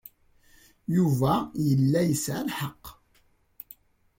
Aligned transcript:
Yuba 0.95 1.33
yella 1.67 2.01
yesɛa 2.03 2.41
lḥeqq. 2.49 2.85